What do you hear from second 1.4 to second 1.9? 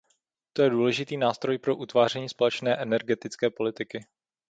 pro